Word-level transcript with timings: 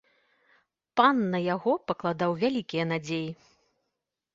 Пан 1.01 1.21
на 1.35 1.43
яго 1.53 1.71
пакладаў 1.93 2.31
вялікія 2.43 2.91
надзеі. 2.97 3.29